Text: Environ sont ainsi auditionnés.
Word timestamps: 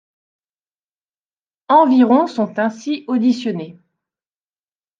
Environ 1.69 2.25
sont 2.25 2.57
ainsi 2.57 3.05
auditionnés. 3.07 3.77